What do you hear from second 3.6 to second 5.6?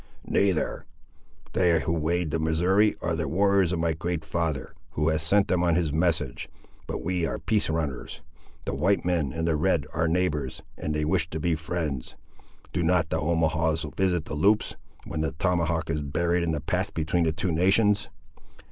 of my great father, who has sent